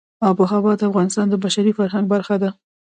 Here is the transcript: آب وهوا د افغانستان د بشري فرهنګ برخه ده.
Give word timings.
آب 0.27 0.37
وهوا 0.39 0.73
د 0.77 0.81
افغانستان 0.89 1.25
د 1.29 1.35
بشري 1.43 1.71
فرهنګ 1.77 2.05
برخه 2.13 2.35
ده. 2.43 2.49